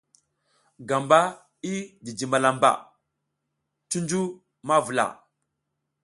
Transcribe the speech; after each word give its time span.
Gamba 0.87 1.19
i 1.73 1.73
jiji 2.03 2.25
malamba 2.31 2.71
cuncu 3.89 4.21
ma 4.67 4.75
vula. 4.85 5.05